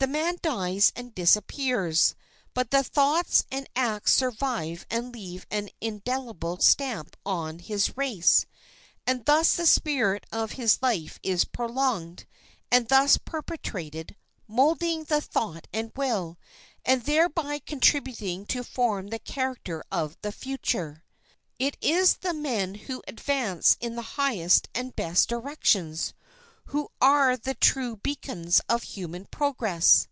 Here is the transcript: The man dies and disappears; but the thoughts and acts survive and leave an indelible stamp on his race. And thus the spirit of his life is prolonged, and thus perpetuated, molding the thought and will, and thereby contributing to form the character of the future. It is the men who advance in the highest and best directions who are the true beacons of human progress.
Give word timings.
The 0.00 0.06
man 0.06 0.38
dies 0.40 0.92
and 0.94 1.12
disappears; 1.12 2.14
but 2.54 2.70
the 2.70 2.84
thoughts 2.84 3.44
and 3.50 3.68
acts 3.74 4.12
survive 4.12 4.86
and 4.88 5.12
leave 5.12 5.44
an 5.50 5.70
indelible 5.80 6.58
stamp 6.60 7.16
on 7.26 7.58
his 7.58 7.96
race. 7.96 8.46
And 9.08 9.24
thus 9.24 9.56
the 9.56 9.66
spirit 9.66 10.24
of 10.30 10.52
his 10.52 10.80
life 10.82 11.18
is 11.24 11.44
prolonged, 11.44 12.26
and 12.70 12.86
thus 12.86 13.18
perpetuated, 13.18 14.14
molding 14.46 15.02
the 15.02 15.20
thought 15.20 15.66
and 15.72 15.90
will, 15.96 16.38
and 16.84 17.02
thereby 17.02 17.58
contributing 17.58 18.46
to 18.46 18.62
form 18.62 19.08
the 19.08 19.18
character 19.18 19.82
of 19.90 20.16
the 20.22 20.30
future. 20.30 21.02
It 21.58 21.76
is 21.80 22.18
the 22.18 22.32
men 22.32 22.76
who 22.76 23.02
advance 23.08 23.76
in 23.80 23.96
the 23.96 24.02
highest 24.02 24.68
and 24.76 24.94
best 24.94 25.28
directions 25.28 26.14
who 26.72 26.86
are 27.00 27.34
the 27.34 27.54
true 27.54 27.96
beacons 27.96 28.60
of 28.68 28.82
human 28.82 29.24
progress. 29.24 30.06